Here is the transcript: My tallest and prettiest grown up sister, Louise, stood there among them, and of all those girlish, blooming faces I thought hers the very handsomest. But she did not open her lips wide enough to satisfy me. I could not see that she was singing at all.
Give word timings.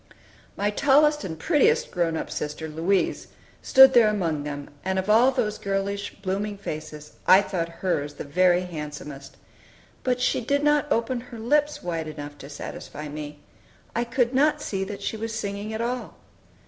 My 0.57 0.71
tallest 0.71 1.23
and 1.23 1.37
prettiest 1.37 1.91
grown 1.91 2.17
up 2.17 2.31
sister, 2.31 2.67
Louise, 2.67 3.27
stood 3.61 3.93
there 3.93 4.07
among 4.07 4.41
them, 4.41 4.71
and 4.83 4.97
of 4.97 5.11
all 5.11 5.29
those 5.29 5.59
girlish, 5.59 6.15
blooming 6.23 6.57
faces 6.57 7.11
I 7.27 7.43
thought 7.43 7.69
hers 7.69 8.15
the 8.15 8.23
very 8.23 8.61
handsomest. 8.61 9.37
But 10.03 10.19
she 10.19 10.41
did 10.41 10.63
not 10.63 10.91
open 10.91 11.21
her 11.29 11.37
lips 11.37 11.83
wide 11.83 12.07
enough 12.07 12.35
to 12.39 12.49
satisfy 12.49 13.09
me. 13.09 13.41
I 13.95 14.03
could 14.03 14.33
not 14.33 14.59
see 14.59 14.83
that 14.85 15.03
she 15.03 15.17
was 15.17 15.35
singing 15.35 15.71
at 15.71 15.81
all. 15.81 16.15